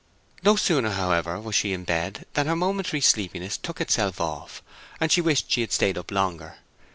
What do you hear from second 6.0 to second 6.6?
longer.